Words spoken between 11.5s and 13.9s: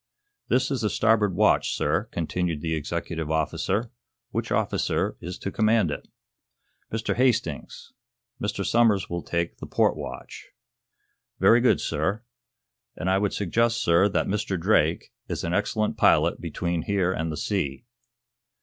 good, sir. And I would suggest,